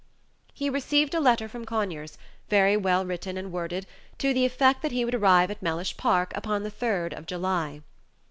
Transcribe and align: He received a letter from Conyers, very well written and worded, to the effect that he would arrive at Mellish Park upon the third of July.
He 0.51 0.67
received 0.67 1.13
a 1.13 1.19
letter 1.19 1.47
from 1.47 1.63
Conyers, 1.63 2.17
very 2.49 2.75
well 2.75 3.05
written 3.05 3.37
and 3.37 3.51
worded, 3.51 3.85
to 4.17 4.33
the 4.33 4.45
effect 4.45 4.81
that 4.81 4.91
he 4.91 5.05
would 5.05 5.13
arrive 5.13 5.51
at 5.51 5.61
Mellish 5.61 5.95
Park 5.95 6.31
upon 6.35 6.63
the 6.63 6.71
third 6.71 7.13
of 7.13 7.27
July. 7.27 7.83